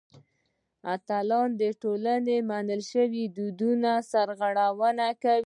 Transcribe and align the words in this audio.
اتلان 0.95 1.49
د 1.61 1.63
ټولنې 1.81 2.37
له 2.41 2.45
منل 2.49 2.81
شویو 2.91 3.31
دودونو 3.35 3.93
سرغړونه 4.11 5.07
کوي. 5.21 5.39